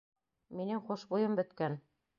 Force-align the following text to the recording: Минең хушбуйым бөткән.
Минең 0.61 0.81
хушбуйым 0.89 1.39
бөткән. 1.43 1.79